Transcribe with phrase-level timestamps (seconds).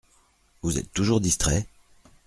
[0.63, 1.67] Vous êtes toujours distrait?